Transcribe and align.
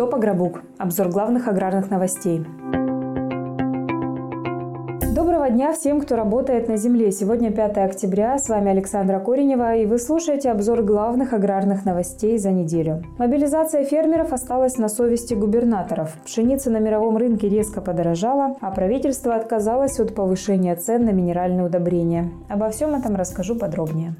Топограбук. 0.00 0.62
Обзор 0.78 1.10
главных 1.10 1.46
аграрных 1.46 1.90
новостей. 1.90 2.42
Доброго 5.14 5.50
дня 5.50 5.74
всем, 5.74 6.00
кто 6.00 6.16
работает 6.16 6.68
на 6.68 6.78
земле. 6.78 7.12
Сегодня 7.12 7.52
5 7.52 7.76
октября. 7.76 8.38
С 8.38 8.48
вами 8.48 8.70
Александра 8.70 9.20
Коренева 9.20 9.76
и 9.76 9.84
вы 9.84 9.98
слушаете 9.98 10.52
обзор 10.52 10.84
главных 10.84 11.34
аграрных 11.34 11.84
новостей 11.84 12.38
за 12.38 12.50
неделю. 12.50 13.02
Мобилизация 13.18 13.84
фермеров 13.84 14.32
осталась 14.32 14.78
на 14.78 14.88
совести 14.88 15.34
губернаторов. 15.34 16.16
Пшеница 16.24 16.70
на 16.70 16.78
мировом 16.78 17.18
рынке 17.18 17.50
резко 17.50 17.82
подорожала, 17.82 18.56
а 18.62 18.70
правительство 18.70 19.34
отказалось 19.34 20.00
от 20.00 20.14
повышения 20.14 20.76
цен 20.76 21.04
на 21.04 21.10
минеральные 21.10 21.66
удобрения. 21.66 22.30
Обо 22.48 22.70
всем 22.70 22.94
этом 22.94 23.16
расскажу 23.16 23.54
подробнее. 23.54 24.14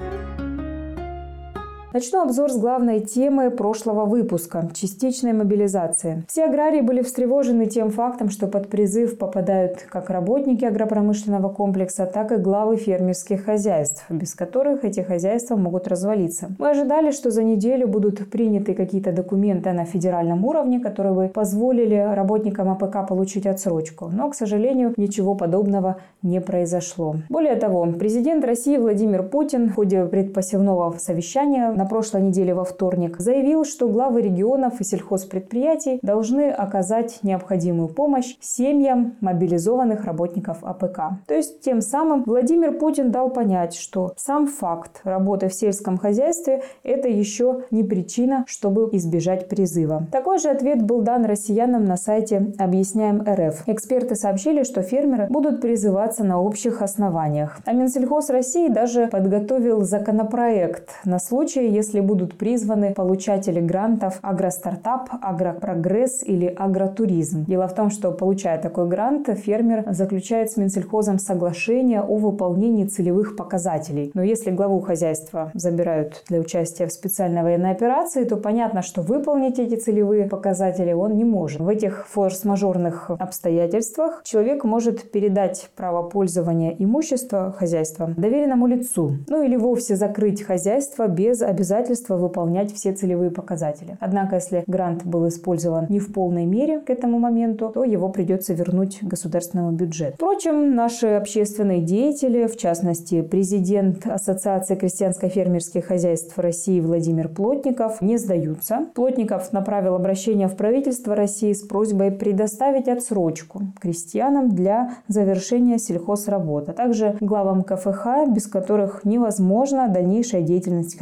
Начну 1.92 2.22
обзор 2.22 2.52
с 2.52 2.56
главной 2.56 3.00
темы 3.00 3.50
прошлого 3.50 4.04
выпуска– 4.04 4.70
частичной 4.74 5.32
мобилизации. 5.32 6.24
Все 6.28 6.44
аграрии 6.44 6.82
были 6.82 7.02
встревожены 7.02 7.66
тем 7.66 7.90
фактом, 7.90 8.30
что 8.30 8.46
под 8.46 8.68
призыв 8.68 9.18
попадают 9.18 9.84
как 9.90 10.08
работники 10.08 10.64
агропромышленного 10.64 11.48
комплекса, 11.48 12.06
так 12.06 12.30
и 12.30 12.36
главы 12.36 12.76
фермерских 12.76 13.44
хозяйств, 13.44 14.04
без 14.08 14.36
которых 14.36 14.84
эти 14.84 15.00
хозяйства 15.00 15.56
могут 15.56 15.88
развалиться. 15.88 16.50
Мы 16.60 16.70
ожидали, 16.70 17.10
что 17.10 17.32
за 17.32 17.42
неделю 17.42 17.88
будут 17.88 18.30
приняты 18.30 18.74
какие-то 18.74 19.10
документы 19.10 19.72
на 19.72 19.84
федеральном 19.84 20.44
уровне, 20.44 20.78
которые 20.78 21.12
бы 21.12 21.26
позволили 21.26 21.96
работникам 22.14 22.70
АПК 22.70 23.08
получить 23.08 23.46
отсрочку. 23.46 24.10
Но, 24.12 24.30
к 24.30 24.36
сожалению, 24.36 24.94
ничего 24.96 25.34
подобного 25.34 25.96
не 26.22 26.40
произошло. 26.40 27.16
Более 27.28 27.56
того, 27.56 27.84
президент 27.98 28.44
России 28.44 28.76
Владимир 28.76 29.24
Путин 29.24 29.70
в 29.70 29.74
ходе 29.74 30.04
предпосевного 30.04 30.94
совещания 30.96 31.79
на 31.80 31.86
прошлой 31.86 32.20
неделе 32.20 32.52
во 32.52 32.64
вторник 32.64 33.16
заявил, 33.18 33.64
что 33.64 33.88
главы 33.88 34.20
регионов 34.20 34.82
и 34.82 34.84
сельхозпредприятий 34.84 35.98
должны 36.02 36.50
оказать 36.50 37.20
необходимую 37.22 37.88
помощь 37.88 38.36
семьям 38.38 39.16
мобилизованных 39.22 40.04
работников 40.04 40.58
АПК. 40.62 41.24
То 41.26 41.34
есть 41.34 41.62
тем 41.62 41.80
самым 41.80 42.24
Владимир 42.24 42.76
Путин 42.78 43.10
дал 43.10 43.30
понять, 43.30 43.74
что 43.74 44.12
сам 44.18 44.46
факт 44.46 45.00
работы 45.04 45.48
в 45.48 45.54
сельском 45.54 45.96
хозяйстве– 45.96 46.62
это 46.82 47.08
еще 47.08 47.62
не 47.70 47.82
причина, 47.82 48.44
чтобы 48.46 48.90
избежать 48.92 49.48
призыва. 49.48 50.06
Такой 50.12 50.38
же 50.38 50.50
ответ 50.50 50.82
был 50.82 51.00
дан 51.00 51.24
россиянам 51.24 51.86
на 51.86 51.96
сайте 51.96 52.52
«Объясняем 52.58 53.22
РФ». 53.22 53.62
Эксперты 53.66 54.16
сообщили, 54.16 54.64
что 54.64 54.82
фермеры 54.82 55.28
будут 55.30 55.62
призываться 55.62 56.24
на 56.24 56.42
общих 56.42 56.82
основаниях. 56.82 57.58
А 57.64 57.72
Минсельхоз 57.72 58.28
России 58.28 58.68
даже 58.68 59.06
подготовил 59.06 59.80
законопроект 59.80 60.90
на 61.06 61.18
случай, 61.18 61.69
если 61.70 62.00
будут 62.00 62.36
призваны 62.36 62.92
получатели 62.92 63.60
грантов 63.60 64.18
агростартап, 64.22 65.08
агропрогресс 65.22 66.22
или 66.22 66.46
агротуризм. 66.46 67.44
Дело 67.44 67.68
в 67.68 67.74
том, 67.74 67.90
что 67.90 68.10
получая 68.10 68.60
такой 68.60 68.88
грант, 68.88 69.28
фермер 69.28 69.84
заключает 69.92 70.50
с 70.50 70.56
Минсельхозом 70.56 71.18
соглашение 71.18 72.00
о 72.00 72.16
выполнении 72.16 72.84
целевых 72.84 73.36
показателей. 73.36 74.10
Но 74.14 74.22
если 74.22 74.50
главу 74.50 74.80
хозяйства 74.80 75.50
забирают 75.54 76.24
для 76.28 76.40
участия 76.40 76.86
в 76.86 76.92
специальной 76.92 77.42
военной 77.42 77.70
операции, 77.70 78.24
то 78.24 78.36
понятно, 78.36 78.82
что 78.82 79.02
выполнить 79.02 79.58
эти 79.58 79.76
целевые 79.76 80.26
показатели 80.26 80.92
он 80.92 81.16
не 81.16 81.24
может. 81.24 81.60
В 81.60 81.68
этих 81.68 82.06
форс-мажорных 82.08 83.10
обстоятельствах 83.10 84.22
человек 84.24 84.64
может 84.64 85.10
передать 85.12 85.70
право 85.76 86.02
пользования 86.02 86.74
имущества 86.78 87.54
хозяйства 87.56 88.12
доверенному 88.16 88.66
лицу, 88.66 89.12
ну 89.28 89.42
или 89.42 89.56
вовсе 89.56 89.96
закрыть 89.96 90.42
хозяйство 90.42 91.06
без 91.06 91.42
обязательства 91.42 91.59
обязательства 91.60 92.16
выполнять 92.16 92.72
все 92.72 92.92
целевые 92.92 93.30
показатели. 93.30 93.98
Однако, 94.00 94.36
если 94.36 94.64
грант 94.66 95.04
был 95.04 95.28
использован 95.28 95.86
не 95.90 95.98
в 95.98 96.10
полной 96.10 96.46
мере 96.46 96.80
к 96.80 96.88
этому 96.88 97.18
моменту, 97.18 97.68
то 97.68 97.84
его 97.84 98.08
придется 98.08 98.54
вернуть 98.54 98.98
государственному 99.02 99.72
бюджету. 99.72 100.14
Впрочем, 100.14 100.74
наши 100.74 101.06
общественные 101.08 101.82
деятели, 101.82 102.46
в 102.46 102.56
частности, 102.56 103.20
президент 103.20 104.06
Ассоциации 104.06 104.74
крестьянско-фермерских 104.74 105.82
хозяйств 105.82 106.38
России 106.38 106.80
Владимир 106.80 107.28
Плотников, 107.28 108.00
не 108.00 108.16
сдаются. 108.16 108.86
Плотников 108.94 109.52
направил 109.52 109.94
обращение 109.94 110.48
в 110.48 110.56
правительство 110.56 111.14
России 111.14 111.52
с 111.52 111.60
просьбой 111.60 112.10
предоставить 112.10 112.88
отсрочку 112.88 113.60
крестьянам 113.78 114.48
для 114.48 114.94
завершения 115.08 115.78
сельхозработ, 115.78 116.70
а 116.70 116.72
также 116.72 117.16
главам 117.20 117.62
КФХ, 117.64 118.28
без 118.28 118.46
которых 118.46 119.04
невозможна 119.04 119.88
дальнейшая 119.88 120.40
деятельность 120.40 120.96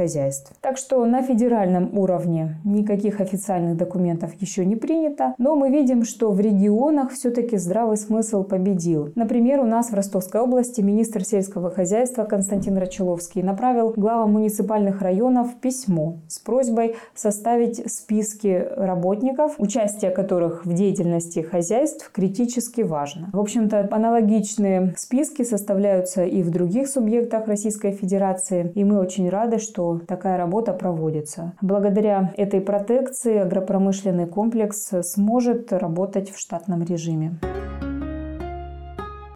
хозяйств. 0.48 0.58
Так 0.60 0.76
что 0.76 1.04
на 1.04 1.22
федеральном 1.22 1.96
уровне 1.98 2.56
никаких 2.64 3.20
официальных 3.20 3.76
документов 3.76 4.32
еще 4.40 4.64
не 4.64 4.76
принято, 4.76 5.34
но 5.38 5.54
мы 5.54 5.70
видим, 5.70 6.04
что 6.04 6.30
в 6.30 6.40
регионах 6.40 7.12
все-таки 7.12 7.56
здравый 7.56 7.96
смысл 7.96 8.44
победил. 8.44 9.10
Например, 9.14 9.60
у 9.60 9.66
нас 9.66 9.90
в 9.90 9.94
Ростовской 9.94 10.40
области 10.40 10.80
министр 10.80 11.24
сельского 11.24 11.70
хозяйства 11.70 12.24
Константин 12.24 12.76
Рачеловский 12.78 13.42
направил 13.42 13.92
главам 13.96 14.32
муниципальных 14.32 15.02
районов 15.02 15.54
письмо 15.60 16.16
с 16.28 16.38
просьбой 16.38 16.96
составить 17.14 17.90
списки 17.90 18.66
работников, 18.76 19.54
участие 19.58 20.10
которых 20.10 20.64
в 20.66 20.72
деятельности 20.72 21.40
хозяйств 21.40 22.10
критически 22.12 22.82
важно. 22.82 23.28
В 23.32 23.40
общем-то, 23.40 23.88
аналогичные 23.90 24.94
списки 24.96 25.42
составляются 25.42 26.24
и 26.24 26.42
в 26.42 26.50
других 26.50 26.88
субъектах 26.88 27.46
Российской 27.46 27.92
Федерации, 27.92 28.72
и 28.74 28.84
мы 28.84 28.98
очень 28.98 29.28
рады, 29.28 29.58
что 29.58 30.00
такая 30.06 30.37
работа 30.38 30.72
проводится. 30.72 31.52
Благодаря 31.60 32.32
этой 32.36 32.62
протекции 32.62 33.36
агропромышленный 33.38 34.26
комплекс 34.26 34.90
сможет 35.02 35.72
работать 35.72 36.30
в 36.30 36.40
штатном 36.40 36.82
режиме. 36.82 37.38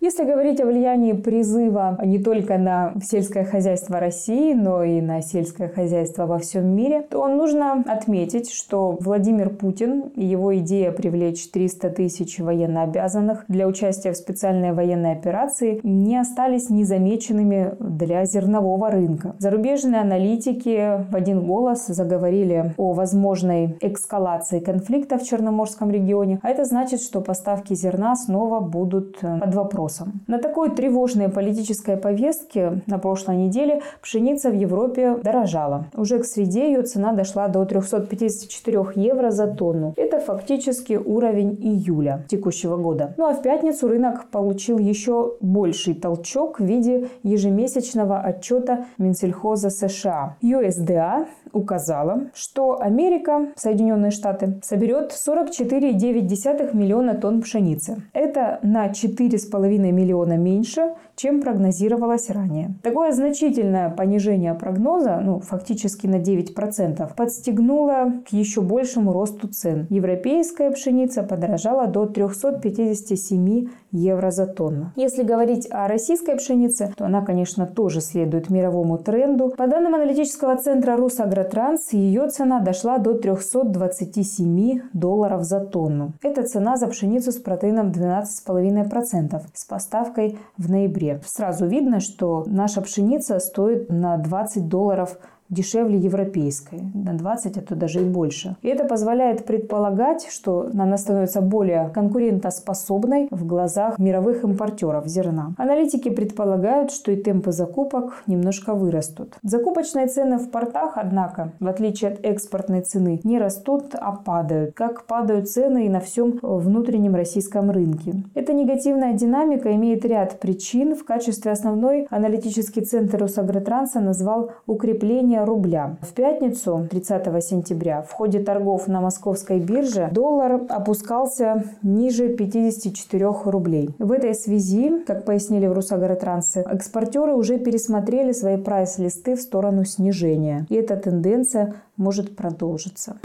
Если 0.02 0.24
говорить 0.24 0.60
о 0.60 0.66
влиянии 0.66 1.12
призыва 1.12 1.96
не 2.04 2.18
только 2.18 2.58
на 2.58 2.92
сельское 3.04 3.44
хозяйство 3.44 4.00
России, 4.00 4.52
но 4.52 4.82
и 4.82 5.00
на 5.00 5.22
сельское 5.22 5.68
хозяйство 5.68 6.26
во 6.26 6.40
всем 6.40 6.66
мире, 6.74 7.02
то 7.08 7.28
нужно 7.28 7.84
отметить, 7.86 8.50
что 8.50 8.98
Владимир 8.98 9.50
Путин 9.50 10.10
и 10.16 10.24
его 10.24 10.58
идея 10.58 10.90
привлечь 10.90 11.48
300 11.52 11.90
тысяч 11.90 12.40
военнообязанных 12.40 13.44
для 13.46 13.68
участия 13.68 14.10
в 14.10 14.16
специальной 14.16 14.72
военной 14.72 15.12
операции 15.12 15.78
не 15.84 16.18
остались 16.18 16.68
незамеченными 16.68 17.76
для 17.78 18.24
зернового 18.24 18.90
рынка. 18.90 19.36
Зарубежные 19.38 20.00
аналитики 20.00 21.06
в 21.12 21.14
один 21.14 21.46
голос 21.46 21.86
заговорили 21.86 22.74
о 22.76 22.92
возможной 22.92 23.76
эскалации 23.80 24.58
конфликта 24.58 25.16
в 25.16 25.22
Черноморском 25.22 25.92
регионе, 25.92 26.40
а 26.42 26.48
это 26.48 26.64
значит, 26.64 27.00
что 27.00 27.20
поставки 27.20 27.74
зерна 27.74 28.16
снова 28.16 28.58
будут 28.58 29.20
под 29.20 29.54
вопросом 29.54 29.91
вопросом. 29.92 30.20
На 30.26 30.38
такой 30.38 30.70
тревожной 30.70 31.28
политической 31.28 31.96
повестке 31.96 32.82
на 32.86 32.98
прошлой 32.98 33.36
неделе 33.36 33.82
пшеница 34.00 34.50
в 34.50 34.54
Европе 34.54 35.16
дорожала. 35.22 35.86
Уже 35.96 36.18
к 36.18 36.24
среде 36.24 36.66
ее 36.66 36.82
цена 36.82 37.12
дошла 37.12 37.48
до 37.48 37.64
354 37.64 38.78
евро 38.96 39.30
за 39.30 39.46
тонну. 39.46 39.94
Это 39.96 40.18
фактически 40.18 40.94
уровень 40.94 41.56
июля 41.60 42.24
текущего 42.28 42.76
года. 42.76 43.14
Ну 43.16 43.26
а 43.26 43.34
в 43.34 43.42
пятницу 43.42 43.88
рынок 43.88 44.26
получил 44.30 44.78
еще 44.78 45.34
больший 45.40 45.94
толчок 45.94 46.60
в 46.60 46.64
виде 46.64 47.08
ежемесячного 47.22 48.20
отчета 48.20 48.84
Минсельхоза 48.98 49.70
США. 49.70 50.36
USDA 50.42 51.26
указала, 51.52 52.30
что 52.34 52.80
Америка, 52.80 53.48
Соединенные 53.56 54.10
Штаты, 54.10 54.60
соберет 54.62 55.12
44,9 55.12 56.76
миллиона 56.76 57.14
тонн 57.14 57.42
пшеницы. 57.42 58.02
Это 58.12 58.58
на 58.62 58.88
4,5 58.88 59.81
миллиона 59.90 60.36
меньше, 60.36 60.94
чем 61.16 61.40
прогнозировалось 61.40 62.30
ранее. 62.30 62.74
Такое 62.82 63.12
значительное 63.12 63.90
понижение 63.90 64.54
прогноза, 64.54 65.20
ну, 65.22 65.40
фактически 65.40 66.06
на 66.06 66.16
9%, 66.20 67.14
подстегнуло 67.16 68.12
к 68.28 68.32
еще 68.32 68.60
большему 68.60 69.12
росту 69.12 69.48
цен. 69.48 69.86
Европейская 69.90 70.70
пшеница 70.70 71.22
подорожала 71.22 71.86
до 71.86 72.06
357 72.06 73.68
евро 73.92 74.30
за 74.30 74.46
тонну. 74.46 74.90
Если 74.96 75.22
говорить 75.22 75.68
о 75.70 75.86
российской 75.86 76.36
пшенице, 76.36 76.92
то 76.96 77.04
она, 77.04 77.22
конечно, 77.22 77.66
тоже 77.66 78.00
следует 78.00 78.50
мировому 78.50 78.98
тренду. 78.98 79.50
По 79.56 79.66
данным 79.66 79.94
аналитического 79.94 80.56
центра 80.56 80.96
Русагротранс, 80.96 81.92
ее 81.92 82.28
цена 82.28 82.60
дошла 82.60 82.98
до 82.98 83.14
327 83.14 84.80
долларов 84.92 85.44
за 85.44 85.60
тонну. 85.60 86.12
Это 86.22 86.42
цена 86.42 86.76
за 86.76 86.88
пшеницу 86.88 87.32
с 87.32 87.36
протеином 87.36 87.90
12,5% 87.90 89.40
с 89.52 89.64
поставкой 89.64 90.38
в 90.56 90.70
ноябре. 90.70 91.20
Сразу 91.26 91.66
видно, 91.66 92.00
что 92.00 92.44
наша 92.46 92.80
пшеница 92.80 93.38
стоит 93.38 93.90
на 93.90 94.16
20 94.16 94.68
долларов 94.68 95.18
дешевле 95.52 95.98
европейской, 95.98 96.80
на 96.94 97.12
20, 97.14 97.58
а 97.58 97.60
то 97.60 97.76
даже 97.76 98.00
и 98.00 98.04
больше. 98.04 98.56
И 98.62 98.68
это 98.68 98.84
позволяет 98.84 99.44
предполагать, 99.44 100.26
что 100.30 100.70
она 100.72 100.96
становится 100.96 101.40
более 101.40 101.90
конкурентоспособной 101.90 103.28
в 103.30 103.46
глазах 103.46 103.98
мировых 103.98 104.42
импортеров 104.44 105.06
зерна. 105.06 105.54
Аналитики 105.58 106.08
предполагают, 106.08 106.90
что 106.90 107.12
и 107.12 107.16
темпы 107.16 107.52
закупок 107.52 108.22
немножко 108.26 108.74
вырастут. 108.74 109.34
Закупочные 109.42 110.06
цены 110.06 110.38
в 110.38 110.50
портах, 110.50 110.94
однако, 110.96 111.52
в 111.60 111.68
отличие 111.68 112.12
от 112.12 112.24
экспортной 112.24 112.80
цены, 112.80 113.20
не 113.22 113.38
растут, 113.38 113.94
а 113.94 114.12
падают, 114.12 114.74
как 114.74 115.04
падают 115.04 115.50
цены 115.50 115.86
и 115.86 115.88
на 115.90 116.00
всем 116.00 116.38
внутреннем 116.42 117.14
российском 117.14 117.70
рынке. 117.70 118.14
Эта 118.34 118.52
негативная 118.54 119.12
динамика 119.12 119.74
имеет 119.74 120.04
ряд 120.04 120.40
причин. 120.40 120.94
В 120.94 121.04
качестве 121.04 121.52
основной 121.52 122.06
аналитический 122.10 122.82
центр 122.82 123.18
Росагротранса 123.18 124.00
назвал 124.00 124.52
укрепление 124.66 125.41
рубля. 125.44 125.96
В 126.00 126.12
пятницу, 126.12 126.86
30 126.90 127.44
сентября, 127.44 128.02
в 128.02 128.12
ходе 128.12 128.40
торгов 128.40 128.88
на 128.88 129.00
московской 129.00 129.60
бирже 129.60 130.08
доллар 130.12 130.62
опускался 130.68 131.64
ниже 131.82 132.28
54 132.28 133.26
рублей. 133.44 133.90
В 133.98 134.12
этой 134.12 134.34
связи, 134.34 135.02
как 135.06 135.24
пояснили 135.24 135.66
в 135.66 135.72
Росагротрансе, 135.72 136.64
экспортеры 136.70 137.34
уже 137.34 137.58
пересмотрели 137.58 138.32
свои 138.32 138.56
прайс-листы 138.56 139.36
в 139.36 139.40
сторону 139.40 139.84
снижения. 139.84 140.66
И 140.68 140.74
эта 140.74 140.96
тенденция 140.96 141.74
может 141.96 142.36
продолжиться. 142.36 143.16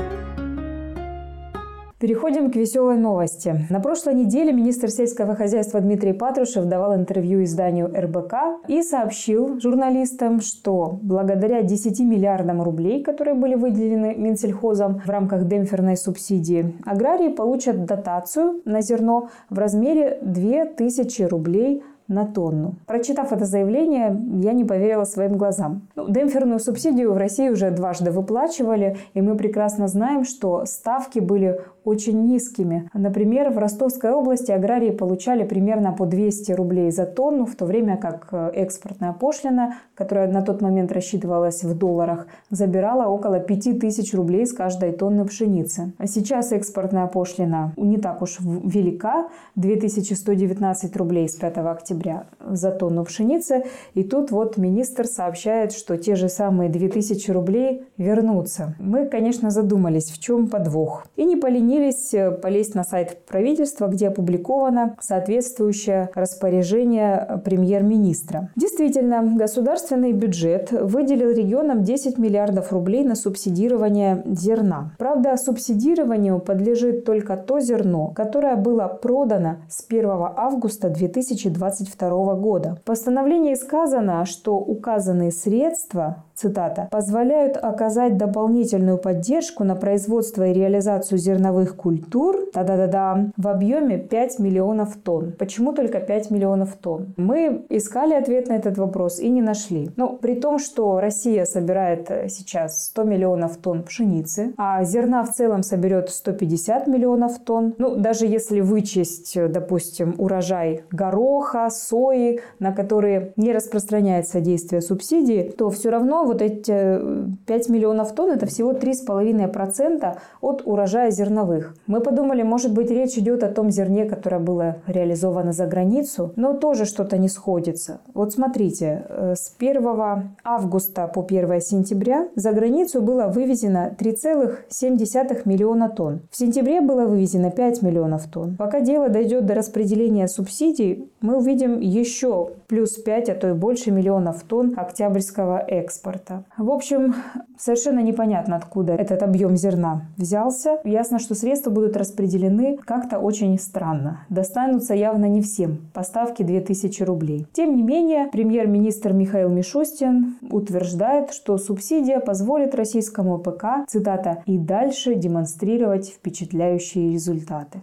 Переходим 2.00 2.52
к 2.52 2.56
веселой 2.56 2.96
новости. 2.96 3.66
На 3.72 3.80
прошлой 3.80 4.14
неделе 4.14 4.54
министр 4.54 4.90
сельского 4.90 5.34
хозяйства 5.34 5.82
Дмитрий 5.82 6.14
Патрушев 6.14 6.66
давал 6.66 6.96
интервью 6.96 7.44
изданию 7.44 7.88
РБК 7.88 8.68
и 8.68 8.84
сообщил 8.84 9.60
журналистам, 9.60 10.40
что 10.40 11.00
благодаря 11.02 11.64
10 11.64 12.00
миллиардам 12.02 12.62
рублей, 12.62 13.02
которые 13.02 13.34
были 13.34 13.56
выделены 13.56 14.14
Минсельхозом 14.16 15.02
в 15.04 15.10
рамках 15.10 15.48
демпферной 15.48 15.98
субсидии, 15.98 16.76
аграрии 16.86 17.30
получат 17.30 17.86
дотацию 17.86 18.62
на 18.64 18.82
зерно 18.82 19.30
в 19.50 19.58
размере 19.58 20.20
2000 20.22 21.24
рублей 21.24 21.82
на 22.08 22.26
тонну. 22.26 22.76
Прочитав 22.86 23.34
это 23.34 23.46
заявление, 23.46 24.18
я 24.42 24.54
не 24.54 24.64
поверила 24.64 25.04
своим 25.04 25.38
глазам. 25.38 25.88
Ну, 25.96 26.10
демпферную 26.10 26.60
субсидию 26.60 27.14
в 27.14 27.18
России 27.18 27.50
уже 27.50 27.70
дважды 27.72 28.12
выплачивали, 28.12 28.98
и 29.14 29.22
мы 29.22 29.36
прекрасно 29.36 29.88
знаем, 29.88 30.24
что 30.24 30.66
ставки 30.66 31.20
были 31.20 31.60
очень 31.88 32.26
низкими. 32.26 32.90
Например, 32.94 33.50
в 33.50 33.58
Ростовской 33.58 34.12
области 34.12 34.52
аграрии 34.52 34.92
получали 34.92 35.46
примерно 35.46 35.94
по 35.94 36.06
200 36.06 36.52
рублей 36.52 36.92
за 36.92 37.06
тонну, 37.06 37.46
в 37.46 37.56
то 37.56 37.66
время 37.66 37.96
как 37.96 38.28
э, 38.32 38.50
экспортная 38.56 39.14
пошлина, 39.14 39.76
которая 39.96 40.28
на 40.28 40.42
тот 40.42 40.62
момент 40.62 40.92
рассчитывалась 40.92 41.64
в 41.64 41.78
долларах, 41.78 42.28
забирала 42.50 43.08
около 43.08 43.40
5000 43.40 44.14
рублей 44.16 44.46
с 44.46 44.52
каждой 44.52 44.92
тонны 44.92 45.24
пшеницы. 45.26 45.94
А 45.98 46.08
сейчас 46.08 46.52
экспортная 46.52 47.08
пошлина 47.08 47.72
не 47.78 47.98
так 47.98 48.22
уж 48.22 48.38
велика, 48.42 49.30
2119 49.56 50.96
рублей 50.98 51.30
с 51.30 51.36
5 51.36 51.58
октября 51.58 52.26
за 52.46 52.72
тонну 52.72 53.06
пшеницы. 53.06 53.64
И 53.94 54.04
тут 54.04 54.32
вот 54.32 54.58
министр 54.58 55.06
сообщает, 55.08 55.72
что 55.72 55.96
те 55.96 56.16
же 56.16 56.28
самые 56.28 56.70
2000 56.70 57.32
рублей 57.32 57.86
вернутся. 57.98 58.76
Мы, 58.78 59.06
конечно, 59.06 59.52
задумались, 59.52 60.12
в 60.12 60.20
чем 60.20 60.48
подвох. 60.48 61.06
И 61.16 61.24
не 61.24 61.38
поленились 61.38 61.77
поленились 61.78 62.14
э, 62.14 62.32
полезть 62.32 62.76
на 62.76 62.84
сайт 62.84 63.26
правительства, 63.26 63.88
где 63.88 64.08
опубликовано 64.08 64.96
соответствующее 65.00 66.10
распоряжение 66.16 67.42
премьер-министра. 67.44 68.50
Действительно, 68.56 69.24
государственный 69.36 70.12
бюджет 70.12 70.72
выделил 70.72 71.32
регионам 71.32 71.84
10 71.84 72.18
миллиардов 72.18 72.72
рублей 72.72 73.04
на 73.04 73.16
субсидирование 73.16 74.24
зерна. 74.26 74.92
Правда, 74.98 75.38
субсидированию 75.38 76.40
подлежит 76.40 77.06
только 77.06 77.38
то 77.38 77.60
зерно, 77.60 78.12
которое 78.16 78.56
было 78.56 78.88
продано 78.88 79.58
с 79.70 79.86
1 79.88 80.10
августа 80.36 80.90
2022 80.90 82.36
года. 82.36 82.78
В 82.82 82.86
постановлении 82.86 83.56
сказано, 83.56 84.26
что 84.26 84.58
указанные 84.58 85.32
средства 85.32 86.24
цитата, 86.38 86.88
позволяют 86.92 87.58
оказать 87.58 88.18
дополнительную 88.18 88.98
поддержку 88.98 89.64
на 89.64 89.76
производство 89.76 90.48
и 90.48 90.54
реализацию 90.54 91.18
зерновых 91.18 91.76
культур, 91.76 92.38
да-да-да-да, 92.54 93.32
в 93.36 93.48
объеме 93.48 93.98
5 93.98 94.40
миллионов 94.40 94.96
тонн. 94.98 95.34
Почему 95.38 95.74
только 95.74 96.00
5 96.00 96.32
миллионов 96.32 96.76
тонн? 96.76 97.14
Мы 97.18 97.66
искали 97.70 98.14
ответ 98.14 98.48
на 98.48 98.54
этот 98.54 98.78
вопрос 98.78 99.20
и 99.20 99.30
не 99.30 99.42
нашли. 99.42 99.90
Ну, 99.96 100.18
при 100.18 100.36
том, 100.36 100.60
что 100.60 101.00
Россия 101.00 101.46
собирает 101.46 102.10
сейчас 102.30 102.86
100 102.86 103.04
миллионов 103.04 103.58
тонн 103.58 103.84
пшеницы, 103.84 104.54
а 104.58 104.84
зерна 104.84 105.24
в 105.24 105.34
целом 105.34 105.64
соберет 105.64 106.10
150 106.10 106.88
миллионов 106.88 107.40
тонн. 107.40 107.74
Ну, 107.80 107.96
даже 107.96 108.28
если 108.28 108.60
вычесть, 108.60 109.36
допустим, 109.52 110.14
урожай 110.20 110.84
гороха, 110.92 111.70
сои, 111.72 112.40
на 112.60 112.72
которые 112.74 113.34
не 113.38 113.54
распространяется 113.54 114.40
действие 114.40 114.82
субсидии, 114.82 115.54
то 115.58 115.72
все 115.72 115.90
равно 115.90 116.27
вот 116.28 116.42
эти 116.42 117.00
5 117.46 117.70
миллионов 117.70 118.14
тонн– 118.14 118.32
это 118.34 118.46
всего 118.46 118.74
3,5% 118.74 120.18
от 120.42 120.62
урожая 120.66 121.12
зерновых. 121.12 121.76
Мы 121.88 122.02
подумали, 122.02 122.44
может 122.44 122.74
быть, 122.74 122.92
речь 122.92 123.18
идет 123.18 123.44
о 123.44 123.50
том 123.50 123.72
зерне, 123.72 124.06
которое 124.06 124.40
было 124.40 124.78
реализовано 124.88 125.54
за 125.54 125.66
границу, 125.66 126.34
но 126.36 126.54
тоже 126.54 126.86
что-то 126.86 127.18
не 127.18 127.30
сходится. 127.30 128.00
Вот 128.14 128.34
смотрите, 128.34 129.06
э, 129.10 129.36
с 129.36 129.54
1 129.58 130.34
августа 130.44 131.08
по 131.08 131.22
1 131.22 131.62
сентября 131.62 132.28
за 132.36 132.52
границу 132.52 133.02
было 133.02 133.28
вывезено 133.28 133.96
3,7 133.98 135.46
миллиона 135.46 135.90
тонн. 135.90 136.22
В 136.30 136.38
сентябре 136.38 136.82
было 136.82 137.06
вывезено 137.06 137.52
5 137.52 137.82
миллионов 137.82 138.28
тонн. 138.28 138.56
Пока 138.58 138.82
дело 138.82 139.10
дойдет 139.10 139.46
до 139.46 139.54
распределения 139.54 140.28
субсидий, 140.28 141.10
мы 141.22 141.38
увидим 141.38 141.80
еще 141.80 142.52
плюс 142.68 142.92
5, 142.94 143.30
а 143.30 143.36
то 143.36 143.50
и 143.50 143.54
больше 143.54 143.92
миллионов 143.92 144.44
тонн 144.44 144.74
октябрьского 144.78 145.60
экспорта. 145.60 146.44
В 146.58 146.70
общем, 146.70 147.16
совершенно 147.58 148.00
непонятно, 148.00 148.56
откуда 148.56 148.94
этот 148.94 149.24
объем 149.24 149.58
зерна 149.58 150.04
взялся. 150.18 150.80
Ясно, 150.84 151.20
что 151.20 151.36
средства 151.36 151.72
будут 151.72 151.98
распределены 151.98 152.78
как-то 152.86 153.20
очень 153.20 153.58
странно. 153.58 154.26
Достанутся 154.30 154.94
явно 154.94 155.26
не 155.26 155.42
всем. 155.42 155.90
Поставки 155.94 156.44
2000 156.44 157.04
рублей. 157.04 157.48
Тем 157.54 157.76
не 157.76 157.84
менее, 157.84 158.28
премьер-министр 158.32 159.14
Михаил 159.14 159.50
Мишустин 159.50 160.38
утверждает, 160.50 161.32
что 161.32 161.58
субсидия 161.58 162.20
позволит 162.20 162.76
российскому 162.76 163.40
ПК, 163.40 163.88
цитата, 163.88 164.44
«и 164.46 164.58
дальше 164.58 165.16
демонстрировать 165.16 166.10
впечатляющие 166.10 167.12
результаты». 167.12 167.82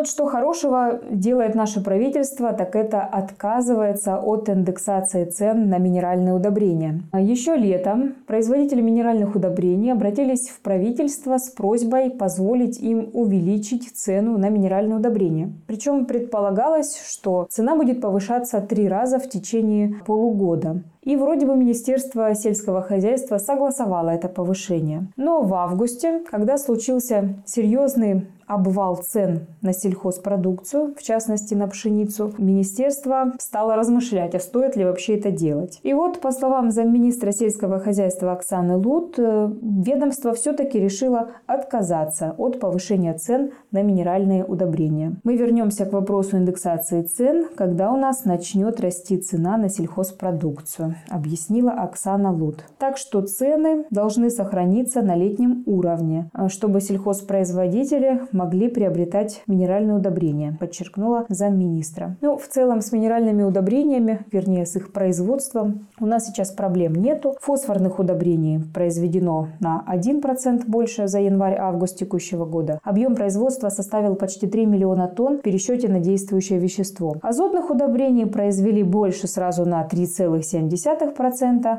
Вот 0.00 0.08
что 0.08 0.24
хорошего 0.24 0.98
делает 1.10 1.54
наше 1.54 1.84
правительство, 1.84 2.54
так 2.54 2.74
это 2.74 3.02
отказывается 3.02 4.16
от 4.16 4.48
индексации 4.48 5.26
цен 5.26 5.68
на 5.68 5.76
минеральные 5.76 6.32
удобрения. 6.32 7.02
Еще 7.12 7.54
летом 7.54 8.14
производители 8.26 8.80
минеральных 8.80 9.36
удобрений 9.36 9.92
обратились 9.92 10.48
в 10.48 10.62
правительство 10.62 11.36
с 11.36 11.50
просьбой 11.50 12.08
позволить 12.08 12.80
им 12.80 13.10
увеличить 13.12 13.94
цену 13.94 14.38
на 14.38 14.48
минеральные 14.48 14.96
удобрения. 14.96 15.52
Причем 15.66 16.06
предполагалось, 16.06 16.98
что 17.06 17.46
цена 17.50 17.76
будет 17.76 18.00
повышаться 18.00 18.62
три 18.62 18.88
раза 18.88 19.18
в 19.18 19.28
течение 19.28 19.96
полугода. 20.06 20.82
И 21.02 21.16
вроде 21.16 21.46
бы 21.46 21.56
Министерство 21.56 22.34
сельского 22.34 22.82
хозяйства 22.82 23.38
согласовало 23.38 24.10
это 24.10 24.28
повышение. 24.28 25.06
Но 25.16 25.42
в 25.42 25.54
августе, 25.54 26.20
когда 26.30 26.58
случился 26.58 27.36
серьезный 27.46 28.26
обвал 28.50 28.96
цен 28.96 29.46
на 29.62 29.72
сельхозпродукцию, 29.72 30.94
в 30.96 31.02
частности 31.02 31.54
на 31.54 31.68
пшеницу, 31.68 32.34
министерство 32.36 33.32
стало 33.38 33.76
размышлять, 33.76 34.34
а 34.34 34.40
стоит 34.40 34.76
ли 34.76 34.84
вообще 34.84 35.16
это 35.16 35.30
делать. 35.30 35.78
И 35.84 35.94
вот, 35.94 36.20
по 36.20 36.32
словам 36.32 36.72
замминистра 36.72 37.30
сельского 37.30 37.78
хозяйства 37.78 38.32
Оксаны 38.32 38.76
Лут, 38.76 39.14
э, 39.18 39.50
ведомство 39.62 40.34
все-таки 40.34 40.80
решило 40.80 41.30
отказаться 41.46 42.34
от 42.38 42.58
повышения 42.58 43.14
цен 43.14 43.52
на 43.70 43.82
минеральные 43.82 44.44
удобрения. 44.44 45.14
Мы 45.22 45.36
вернемся 45.36 45.86
к 45.86 45.92
вопросу 45.92 46.36
индексации 46.36 47.02
цен, 47.02 47.46
когда 47.54 47.92
у 47.92 47.96
нас 47.96 48.24
начнет 48.24 48.80
расти 48.80 49.16
цена 49.18 49.58
на 49.58 49.68
сельхозпродукцию, 49.68 50.89
объяснила 51.08 51.72
Оксана 51.72 52.32
Лут. 52.32 52.64
Так 52.78 52.96
что 52.96 53.22
цены 53.22 53.84
должны 53.90 54.30
сохраниться 54.30 55.02
на 55.02 55.16
летнем 55.16 55.62
уровне, 55.66 56.30
э, 56.34 56.48
чтобы 56.48 56.80
сельхозпроизводители 56.80 58.22
могли 58.32 58.68
приобретать 58.68 59.42
минеральные 59.46 59.96
удобрения, 59.96 60.56
подчеркнула 60.58 61.26
замминистра. 61.28 62.16
Ну, 62.20 62.36
в 62.36 62.46
целом 62.48 62.80
с 62.80 62.92
минеральными 62.92 63.42
удобрениями, 63.42 64.20
вернее 64.32 64.66
с 64.66 64.76
их 64.76 64.92
производством, 64.92 65.88
у 65.98 66.06
нас 66.06 66.26
сейчас 66.26 66.50
проблем 66.50 66.94
нету. 66.94 67.34
Фосфорных 67.40 67.98
удобрений 67.98 68.60
произведено 68.72 69.48
на 69.60 69.84
1% 69.86 70.64
больше 70.66 71.08
за 71.08 71.20
январь-август 71.20 71.96
текущего 71.96 72.44
года. 72.44 72.80
Объем 72.82 73.14
производства 73.14 73.68
составил 73.68 74.14
почти 74.14 74.46
3 74.46 74.66
миллиона 74.66 75.08
тонн 75.08 75.38
в 75.38 75.42
пересчете 75.42 75.88
на 75.88 76.00
действующее 76.00 76.58
вещество. 76.58 77.16
Азотных 77.22 77.70
удобрений 77.70 78.26
произвели 78.26 78.82
больше 78.82 79.26
сразу 79.26 79.64
на 79.64 79.86
3,7 79.86 80.68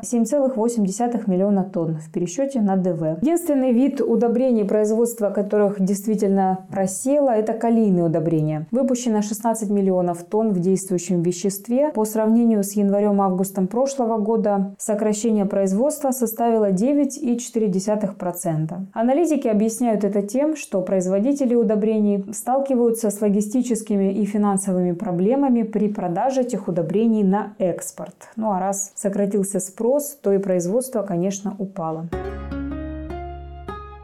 7,8 0.03 1.29
миллиона 1.29 1.63
тонн 1.63 1.97
в 1.97 2.11
пересчете 2.11 2.61
на 2.61 2.77
ДВ. 2.77 3.17
Единственный 3.21 3.71
вид 3.71 4.01
удобрений, 4.01 4.65
производства 4.65 5.29
которых 5.29 5.81
действительно 5.81 6.65
просело, 6.69 7.29
это 7.29 7.53
калийные 7.53 8.05
удобрения. 8.05 8.67
Выпущено 8.71 9.21
16 9.21 9.69
миллионов 9.69 10.23
тонн 10.23 10.51
в 10.51 10.59
действующем 10.59 11.21
веществе. 11.21 11.91
По 11.93 12.05
сравнению 12.05 12.63
с 12.63 12.73
январем-августом 12.73 13.67
прошлого 13.67 14.17
года 14.17 14.75
сокращение 14.77 15.45
производства 15.45 16.11
составило 16.11 16.71
9,4%. 16.71 18.79
Аналитики 18.93 19.47
объясняют 19.47 20.03
это 20.03 20.21
тем, 20.21 20.55
что 20.55 20.81
производители 20.81 21.55
удобрений 21.55 22.25
сталкиваются 22.33 23.09
с 23.09 23.21
логистическими 23.21 24.13
и 24.13 24.25
финансовыми 24.25 24.91
проблемами 24.91 25.63
при 25.63 25.87
продаже 25.87 26.41
этих 26.41 26.67
удобрений 26.67 27.23
на 27.23 27.53
экспорт. 27.57 28.29
Ну 28.35 28.51
а 28.51 28.59
раз 28.59 28.90
сократился 28.95 29.59
спрос, 29.59 30.17
то 30.21 30.33
и 30.33 30.37
производство, 30.37 31.03
конечно, 31.03 31.55
упало. 31.57 32.09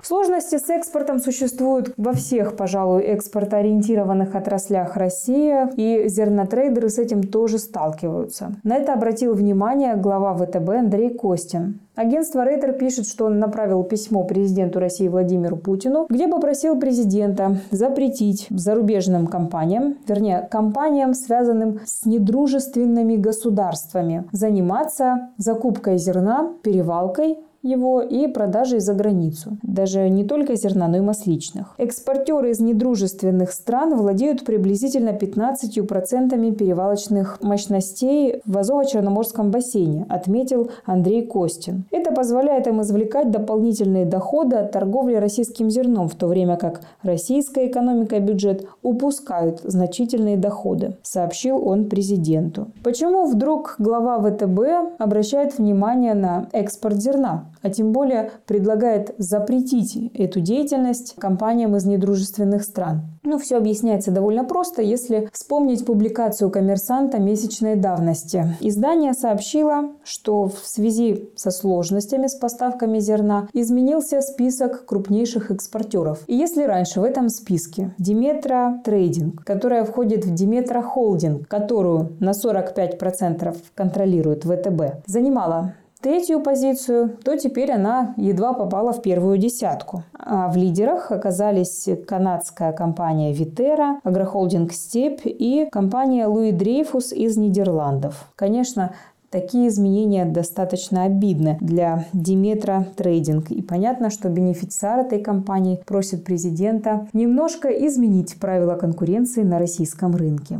Сложности 0.07 0.57
с 0.57 0.69
экспортом 0.69 1.19
существуют 1.19 1.93
во 1.97 2.13
всех, 2.13 2.55
пожалуй, 2.55 3.01
экспортоориентированных 3.01 4.35
отраслях 4.35 4.95
России, 4.95 5.67
и 5.75 6.07
зернотрейдеры 6.07 6.87
с 6.87 6.97
этим 6.97 7.23
тоже 7.23 7.57
сталкиваются. 7.57 8.55
На 8.63 8.77
это 8.77 8.93
обратил 8.93 9.33
внимание 9.33 9.97
глава 9.97 10.33
ВТБ 10.33 10.69
Андрей 10.69 11.09
Костин. 11.09 11.81
Агентство 11.97 12.45
Рейтер 12.45 12.73
пишет, 12.73 13.05
что 13.05 13.25
он 13.25 13.39
направил 13.39 13.83
письмо 13.83 14.23
президенту 14.23 14.79
России 14.79 15.09
Владимиру 15.09 15.57
Путину, 15.57 16.05
где 16.09 16.29
попросил 16.29 16.79
президента 16.79 17.57
запретить 17.71 18.47
зарубежным 18.49 19.27
компаниям, 19.27 19.97
вернее, 20.07 20.47
компаниям, 20.49 21.15
связанным 21.15 21.81
с 21.85 22.05
недружественными 22.05 23.17
государствами, 23.17 24.25
заниматься 24.31 25.31
закупкой 25.37 25.97
зерна, 25.97 26.53
перевалкой 26.61 27.39
его 27.61 28.01
и 28.01 28.27
продажей 28.27 28.79
за 28.79 28.93
границу. 28.93 29.57
Даже 29.63 30.09
не 30.09 30.23
только 30.23 30.55
зерна, 30.55 30.87
но 30.87 30.97
и 30.97 31.01
масличных. 31.01 31.73
Экспортеры 31.77 32.51
из 32.51 32.59
недружественных 32.59 33.51
стран 33.51 33.95
владеют 33.95 34.45
приблизительно 34.45 35.09
15% 35.09 36.55
перевалочных 36.55 37.41
мощностей 37.41 38.41
в 38.45 38.57
Азово-Черноморском 38.57 39.49
бассейне, 39.49 40.05
отметил 40.09 40.71
Андрей 40.85 41.25
Костин. 41.25 41.85
Это 41.91 42.11
позволяет 42.11 42.67
им 42.67 42.81
извлекать 42.81 43.31
дополнительные 43.31 44.05
доходы 44.05 44.55
от 44.55 44.71
торговли 44.71 45.15
российским 45.15 45.69
зерном, 45.69 46.07
в 46.07 46.15
то 46.15 46.27
время 46.27 46.57
как 46.57 46.81
российская 47.03 47.67
экономика 47.67 48.15
и 48.15 48.19
бюджет 48.19 48.67
упускают 48.83 49.61
значительные 49.63 50.37
доходы, 50.37 50.97
сообщил 51.01 51.67
он 51.67 51.89
президенту. 51.89 52.67
Почему 52.83 53.25
вдруг 53.25 53.75
глава 53.79 54.19
ВТБ 54.19 54.99
обращает 54.99 55.57
внимание 55.57 56.13
на 56.13 56.47
экспорт 56.53 56.97
зерна? 57.01 57.45
А 57.67 57.69
тем 57.69 57.91
более 57.91 58.31
предлагает 58.45 59.13
запретить 59.17 60.11
эту 60.13 60.39
деятельность 60.39 61.15
компаниям 61.17 61.75
из 61.75 61.85
недружественных 61.85 62.63
стран. 62.63 63.01
Ну, 63.23 63.37
все 63.37 63.57
объясняется 63.57 64.09
довольно 64.11 64.45
просто, 64.45 64.81
если 64.81 65.29
вспомнить 65.33 65.85
публикацию 65.85 66.49
коммерсанта 66.49 67.19
месячной 67.19 67.75
давности. 67.75 68.55
Издание 68.61 69.13
сообщило, 69.13 69.89
что 70.05 70.47
в 70.47 70.59
связи 70.63 71.29
со 71.35 71.51
сложностями 71.51 72.27
с 72.27 72.35
поставками 72.35 72.99
зерна 72.99 73.49
изменился 73.51 74.21
список 74.21 74.85
крупнейших 74.85 75.51
экспортеров. 75.51 76.23
И 76.27 76.35
если 76.35 76.63
раньше 76.63 77.01
в 77.01 77.03
этом 77.03 77.27
списке 77.27 77.93
Диметра 77.97 78.79
Трейдинг, 78.85 79.43
которая 79.43 79.83
входит 79.83 80.23
в 80.23 80.33
Диметра 80.33 80.81
Холдинг, 80.81 81.49
которую 81.49 82.15
на 82.21 82.31
45% 82.31 83.57
контролирует 83.75 84.45
ВТБ, 84.45 85.05
занимала 85.05 85.73
третью 85.99 86.41
позицию, 86.41 87.17
то 87.23 87.37
теперь 87.37 87.71
она 87.71 88.13
едва 88.17 88.53
попала 88.53 88.93
в 88.93 89.01
первую 89.01 89.37
десятку. 89.37 90.03
А 90.17 90.49
в 90.51 90.55
лидерах 90.55 91.11
оказались 91.11 91.87
канадская 92.07 92.71
компания 92.71 93.33
Витера, 93.33 93.99
агрохолдинг 94.03 94.73
Степь 94.73 95.21
и 95.25 95.67
компания 95.71 96.27
Луи 96.27 96.51
Дрейфус 96.51 97.11
из 97.11 97.37
Нидерландов. 97.37 98.31
Конечно, 98.35 98.93
Такие 99.29 99.67
изменения 99.67 100.23
достаточно 100.23 101.03
обидны 101.03 101.57
для 101.59 102.05
Диметра 102.13 102.87
Трейдинг. 102.95 103.51
И 103.51 103.61
понятно, 103.61 104.09
что 104.09 104.29
бенефициар 104.29 105.01
этой 105.01 105.19
компании 105.19 105.81
просит 105.85 106.23
президента 106.23 107.09
немножко 107.11 107.67
изменить 107.67 108.39
правила 108.39 108.75
конкуренции 108.75 109.43
на 109.43 109.59
российском 109.59 110.15
рынке. 110.15 110.59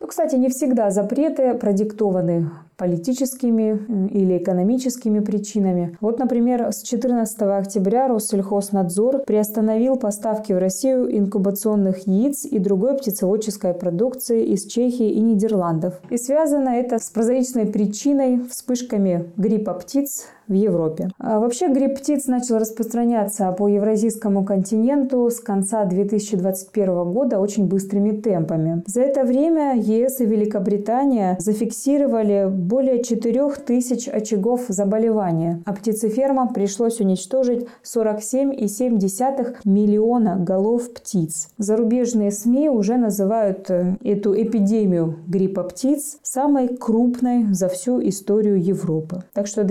Ну, 0.00 0.06
кстати, 0.06 0.36
не 0.36 0.48
всегда 0.48 0.90
запреты 0.90 1.52
продиктованы 1.52 2.48
политическими 2.76 4.08
или 4.08 4.38
экономическими 4.38 5.20
причинами. 5.20 5.96
Вот, 6.00 6.18
например, 6.18 6.72
с 6.72 6.82
14 6.82 7.42
октября 7.42 8.08
Россельхознадзор 8.08 9.24
приостановил 9.26 9.96
поставки 9.96 10.52
в 10.52 10.58
Россию 10.58 11.16
инкубационных 11.16 12.06
яиц 12.06 12.44
и 12.44 12.58
другой 12.58 12.96
птицеводческой 12.96 13.74
продукции 13.74 14.44
из 14.44 14.66
Чехии 14.66 15.10
и 15.10 15.20
Нидерландов. 15.20 15.94
И 16.10 16.16
связано 16.18 16.70
это 16.70 16.98
с 16.98 17.10
прозаичной 17.10 17.66
причиной 17.66 18.44
вспышками 18.48 19.32
гриппа 19.36 19.74
птиц 19.74 20.26
в 20.48 20.52
Европе. 20.52 21.10
А 21.18 21.40
вообще 21.40 21.68
грипп 21.68 21.98
птиц 21.98 22.26
начал 22.26 22.58
распространяться 22.58 23.50
по 23.52 23.68
евразийскому 23.68 24.44
континенту 24.44 25.28
с 25.30 25.40
конца 25.40 25.84
2021 25.84 27.12
года 27.12 27.38
очень 27.38 27.66
быстрыми 27.66 28.12
темпами. 28.12 28.82
За 28.86 29.02
это 29.02 29.24
время 29.24 29.74
ЕС 29.76 30.20
и 30.20 30.26
Великобритания 30.26 31.36
зафиксировали 31.38 32.48
более 32.50 33.02
4000 33.02 34.08
очагов 34.10 34.64
заболевания, 34.68 35.62
а 35.64 35.72
птицефермам 35.72 36.52
пришлось 36.52 37.00
уничтожить 37.00 37.66
47,7 37.84 39.56
миллиона 39.64 40.36
голов 40.36 40.92
птиц. 40.92 41.48
Зарубежные 41.58 42.30
СМИ 42.30 42.68
уже 42.68 42.96
называют 42.96 43.70
э, 43.70 43.96
эту 44.04 44.40
эпидемию 44.40 45.18
гриппа 45.26 45.62
птиц 45.62 46.18
самой 46.22 46.68
крупной 46.68 47.52
за 47.52 47.68
всю 47.68 48.06
историю 48.06 48.62
Европы. 48.62 49.22
Так 49.32 49.46
что 49.46 49.64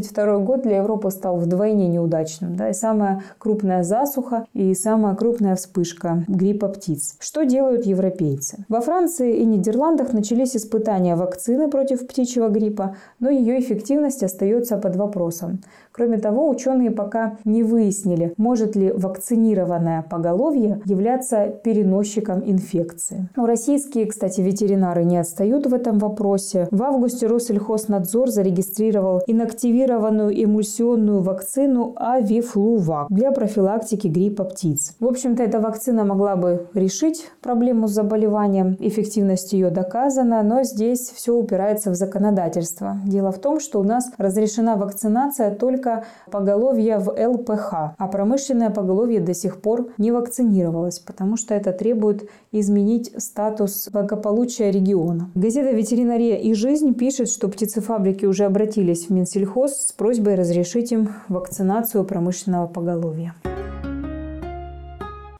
2022 0.00 0.38
год 0.38 0.62
для 0.62 0.78
Европы 0.78 1.10
стал 1.10 1.36
вдвойне 1.36 1.88
неудачным. 1.88 2.56
Да, 2.56 2.70
и 2.70 2.74
самая 2.74 3.22
крупная 3.38 3.82
засуха, 3.82 4.46
и 4.52 4.74
самая 4.74 5.14
крупная 5.14 5.56
вспышка 5.56 6.24
гриппа 6.28 6.68
птиц. 6.68 7.16
Что 7.20 7.44
делают 7.44 7.86
европейцы? 7.86 8.64
Во 8.68 8.80
Франции 8.80 9.38
и 9.38 9.44
Нидерландах 9.44 10.12
начались 10.12 10.56
испытания 10.56 11.16
вакцины 11.16 11.68
против 11.68 12.06
птичьего 12.06 12.48
гриппа, 12.48 12.96
но 13.18 13.30
ее 13.30 13.60
эффективность 13.60 14.22
остается 14.22 14.76
под 14.76 14.96
вопросом. 14.96 15.60
Кроме 15.92 16.18
того, 16.18 16.48
ученые 16.48 16.90
пока 16.90 17.38
не 17.44 17.62
выяснили, 17.62 18.32
может 18.36 18.76
ли 18.76 18.92
вакцинированное 18.92 20.04
поголовье 20.08 20.80
являться 20.84 21.46
переносчиком 21.48 22.42
инфекции. 22.48 23.28
Но 23.36 23.46
российские, 23.46 24.06
кстати, 24.06 24.40
ветеринары 24.40 25.04
не 25.04 25.18
отстают 25.18 25.66
в 25.66 25.74
этом 25.74 25.98
вопросе. 25.98 26.68
В 26.70 26.82
августе 26.82 27.26
Россельхознадзор 27.26 28.30
зарегистрировал 28.30 29.22
инактивированную 29.26 30.44
эмульсионную 30.44 31.22
вакцину 31.22 31.94
Авифлувак 31.96 33.08
для 33.10 33.32
профилактики 33.32 34.06
гриппа 34.06 34.44
птиц. 34.44 34.94
В 35.00 35.06
общем-то, 35.06 35.42
эта 35.42 35.58
вакцина 35.58 36.04
могла 36.04 36.36
бы 36.36 36.68
решить 36.72 37.26
проблему 37.42 37.88
с 37.88 37.92
заболеванием, 37.92 38.76
эффективность 38.78 39.52
ее 39.52 39.70
доказана, 39.70 40.42
но 40.42 40.62
здесь 40.62 41.10
все 41.10 41.34
упирается 41.34 41.90
в 41.90 41.94
законодательство. 41.94 42.98
Дело 43.04 43.32
в 43.32 43.38
том, 43.38 43.58
что 43.58 43.80
у 43.80 43.84
нас 43.84 44.10
разрешена 44.18 44.76
вакцинация 44.76 45.54
только 45.54 45.79
только 45.80 46.04
поголовье 46.30 46.98
в 46.98 47.10
ЛПХ, 47.10 47.94
а 47.96 48.08
промышленное 48.08 48.70
поголовье 48.70 49.20
до 49.20 49.34
сих 49.34 49.60
пор 49.60 49.92
не 49.98 50.12
вакцинировалось, 50.12 50.98
потому 50.98 51.36
что 51.36 51.54
это 51.54 51.72
требует 51.72 52.28
изменить 52.52 53.12
статус 53.16 53.88
благополучия 53.90 54.70
региона. 54.70 55.30
Газета 55.34 55.70
«Ветеринария 55.70 56.36
и 56.36 56.54
жизнь» 56.54 56.94
пишет, 56.94 57.28
что 57.28 57.48
птицефабрики 57.48 58.26
уже 58.26 58.44
обратились 58.44 59.06
в 59.06 59.10
Минсельхоз 59.10 59.72
с 59.88 59.92
просьбой 59.92 60.34
разрешить 60.34 60.92
им 60.92 61.10
вакцинацию 61.28 62.04
промышленного 62.04 62.66
поголовья. 62.66 63.34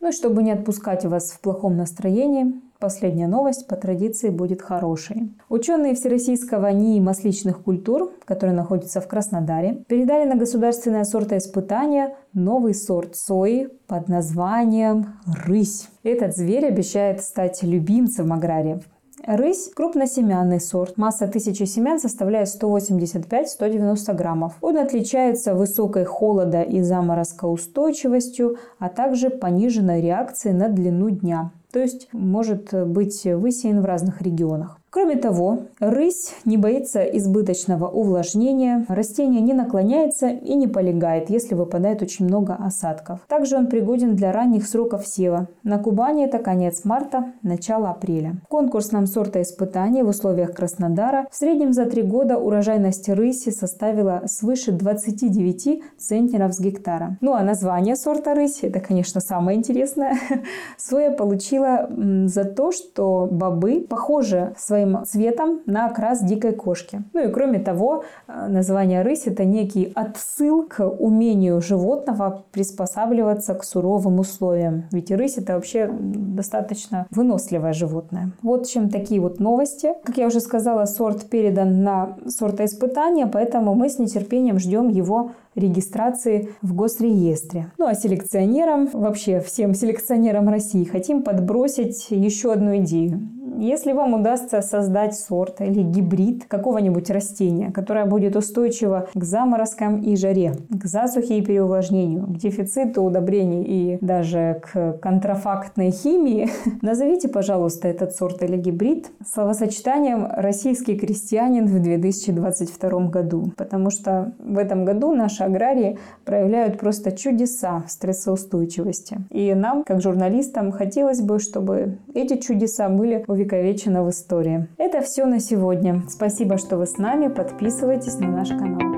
Ну 0.01 0.09
и 0.09 0.13
чтобы 0.13 0.43
не 0.43 0.53
отпускать 0.53 1.05
вас 1.05 1.33
в 1.33 1.41
плохом 1.41 1.77
настроении, 1.77 2.55
Последняя 2.81 3.29
новость 3.29 3.67
по 3.67 3.77
традиции 3.77 4.31
будет 4.31 4.63
хорошей. 4.63 5.35
Ученые 5.51 5.95
Всероссийского 5.95 6.73
НИИ 6.73 6.99
масличных 7.01 7.63
культур, 7.63 8.15
который 8.25 8.55
находится 8.55 9.03
в 9.03 9.07
Краснодаре, 9.07 9.85
передали 9.87 10.27
на 10.27 10.35
государственное 10.35 11.05
сортоиспытание 11.05 12.17
новый 12.33 12.75
сорт 12.75 13.17
сои 13.17 13.69
под 13.87 14.09
названием 14.09 15.19
«Рысь». 15.45 15.91
Этот 16.05 16.35
зверь 16.35 16.65
обещает 16.65 17.23
стать 17.23 17.63
любимцем 17.63 18.33
аграриев. 18.33 18.83
Рысь– 19.27 19.71
крупносемянный 19.77 20.59
сорт. 20.59 20.97
Масса 20.97 21.29
тысячи 21.29 21.65
семян 21.65 22.01
составляет 22.01 22.49
185-190 22.49 24.15
граммов. 24.15 24.55
Он 24.63 24.79
отличается 24.79 25.55
высокой 25.55 26.07
холода 26.07 26.63
и 26.63 26.81
заморозка 26.81 27.45
устойчивостью, 27.45 28.57
а 28.79 28.89
также 28.89 29.29
пониженной 29.29 30.01
реакцией 30.01 30.55
на 30.55 30.71
длину 30.71 31.11
дня 31.11 31.53
то 31.73 31.79
есть 31.79 32.09
может 32.13 32.73
быть 32.73 33.25
высеян 33.25 33.81
в 33.81 33.85
разных 33.85 34.23
регионах. 34.23 34.80
Кроме 34.93 35.15
того, 35.15 35.67
рысь 35.79 36.35
не 36.45 36.57
боится 36.57 37.05
избыточного 37.05 37.87
увлажнения, 37.87 38.85
растение 38.89 39.41
не 39.41 39.53
наклоняется 39.53 40.27
и 40.27 40.57
не 40.57 40.67
полегает, 40.67 41.31
если 41.31 41.55
выпадает 41.55 42.03
очень 42.03 42.25
много 42.25 42.55
осадков. 42.55 43.21
Также 43.29 43.57
он 43.57 43.69
пригоден 43.69 44.17
для 44.17 44.33
ранних 44.33 44.67
сроков 44.67 45.07
сева. 45.07 45.47
На 45.63 45.79
Кубани 45.79 46.25
это 46.25 46.41
конец 46.41 46.85
марта, 46.85 47.33
начало 47.43 47.91
апреля. 47.91 48.35
В 48.45 48.49
конкурсном 48.49 49.07
сортоиспытании 49.07 50.03
в 50.03 50.09
условиях 50.09 50.55
Краснодара 50.55 51.29
в 51.31 51.37
среднем 51.37 51.73
за 51.73 51.87
три 51.87 52.03
года 52.03 52.39
урожайность 52.39 53.09
рыси 53.09 53.51
составила 53.51 54.23
свыше 54.27 54.73
29 54.73 55.85
центнеров 55.99 56.53
с 56.53 56.59
гектара. 56.59 57.17
Ну 57.21 57.35
а 57.35 57.45
название 57.45 57.95
сорта 57.95 58.35
рыси, 58.35 58.65
это, 58.65 58.81
конечно, 58.81 59.21
самое 59.21 59.57
интересное, 59.57 60.19
Соя 60.77 61.13
получила 61.13 61.89
за 62.25 62.45
то, 62.45 62.73
что 62.73 63.29
бобы 63.31 63.87
похожи 63.89 64.53
своим 64.81 65.05
цветом 65.05 65.61
на 65.67 65.87
окрас 65.87 66.23
дикой 66.23 66.53
кошки. 66.53 67.03
Ну 67.13 67.29
и 67.29 67.33
кроме 67.33 67.59
того, 67.59 68.05
э, 68.29 68.47
название 68.49 69.03
рысь 69.03 69.27
это 69.27 69.45
некий 69.45 69.93
отсыл 69.95 70.67
к 70.67 70.85
умению 70.85 71.61
животного 71.61 72.45
приспосабливаться 72.53 73.55
к 73.55 73.65
суровым 73.65 74.21
условиям. 74.21 74.85
Ведь 74.93 75.11
рысь 75.11 75.39
это 75.39 75.55
вообще 75.55 75.91
достаточно 75.91 77.07
выносливое 77.11 77.73
животное. 77.73 78.33
Вот 78.43 78.67
чем 78.67 78.89
такие 78.89 79.21
вот 79.21 79.41
новости. 79.41 79.95
Как 80.05 80.17
я 80.17 80.27
уже 80.27 80.41
сказала, 80.41 80.85
сорт 80.87 81.29
передан 81.29 81.83
на 81.83 82.17
сортоиспытание, 82.27 83.27
поэтому 83.27 83.75
мы 83.75 83.89
с 83.89 83.99
нетерпением 83.99 84.59
ждем 84.59 84.89
его 84.89 85.33
регистрации 85.55 86.51
в 86.63 86.75
госреестре. 86.75 87.73
Ну 87.77 87.87
а 87.87 87.95
селекционерам, 87.95 88.89
вообще 88.93 89.41
всем 89.41 89.75
селекционерам 89.75 90.49
России 90.49 90.85
хотим 90.85 91.23
подбросить 91.23 92.07
еще 92.11 92.53
одну 92.53 92.77
идею. 92.79 93.21
Если 93.59 93.93
вам 93.93 94.15
удастся 94.15 94.63
создать 94.63 95.15
сорт 95.15 95.61
или 95.61 95.83
гибрид 95.83 96.45
какого-нибудь 96.47 97.11
растения, 97.11 97.71
которое 97.73 98.07
будет 98.07 98.37
устойчиво 98.37 99.09
к 99.15 99.25
заморозкам 99.25 100.01
и 100.01 100.17
жаре, 100.17 100.55
к 100.71 100.85
засухе 100.85 101.39
и 101.39 101.43
переувлажнению, 101.43 102.27
к 102.27 102.37
дефициту 102.37 103.03
удобрений 103.03 103.63
и 103.63 103.99
даже 104.01 104.63
к 104.63 104.99
контрафактной 105.01 105.91
химии, 105.91 106.49
назовите, 106.83 107.29
пожалуйста, 107.29 107.89
этот 107.89 108.15
сорт 108.15 108.43
или 108.43 108.57
гибрид 108.57 109.11
словосочетанием 109.27 110.29
«российский 110.31 110.97
крестьянин 110.97 111.67
в 111.67 111.83
2022 111.83 113.01
году», 113.09 113.53
потому 113.57 113.91
что 113.91 114.33
в 114.39 114.59
этом 114.59 114.85
году 114.85 115.15
наши 115.15 115.43
аграрии 115.43 115.99
проявляют 116.25 116.79
просто 116.79 117.13
чудеса 117.13 117.85
стрессоустойчивости. 117.89 119.19
И 119.31 119.55
нам, 119.55 119.85
как 119.85 120.01
журналистам, 120.01 120.73
хотелось 120.73 121.21
бы, 121.21 121.39
чтобы 121.39 121.99
эти 122.15 122.37
чудеса 122.39 122.89
были 122.89 123.25
увековечены 123.27 123.40
увековечено 123.41 124.05
в 124.05 124.11
истории. 124.11 124.69
Это 124.77 125.01
все 125.01 125.25
на 125.25 125.41
сегодня. 125.41 126.03
Спасибо, 126.09 126.59
что 126.59 126.77
вы 126.77 126.87
с 126.87 126.99
нами. 126.99 127.29
Подписывайтесь 127.29 128.19
на 128.19 128.29
наш 128.29 128.49
канал. 128.51 128.90